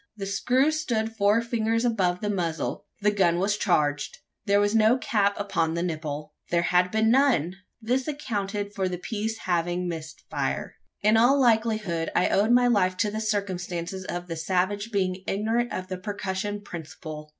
The 0.17 0.25
screw 0.25 0.71
stood 0.71 1.15
four 1.15 1.43
fingers 1.43 1.85
above 1.85 2.21
the 2.21 2.29
muzzle: 2.31 2.87
the 3.01 3.11
gun 3.11 3.37
was 3.37 3.55
charged! 3.55 4.17
There 4.47 4.59
was 4.59 4.73
no 4.73 4.97
cap 4.97 5.35
upon 5.39 5.75
the 5.75 5.83
nipple. 5.83 6.33
There 6.49 6.63
had 6.63 6.89
been 6.89 7.11
none! 7.11 7.57
This 7.79 8.07
accounted 8.07 8.73
for 8.73 8.89
the 8.89 8.97
piece 8.97 9.37
having 9.37 9.87
missed 9.87 10.23
fire. 10.27 10.75
In 11.03 11.17
all 11.17 11.39
likelihood, 11.39 12.09
I 12.15 12.29
owed 12.29 12.49
my 12.49 12.65
life 12.65 12.97
to 12.97 13.11
the 13.11 13.21
circumstance 13.21 13.93
of 13.93 14.25
the 14.25 14.35
savage 14.35 14.91
being 14.91 15.21
ignorant 15.27 15.71
of 15.71 15.87
the 15.87 15.99
percussion 15.99 16.61
principle! 16.61 17.29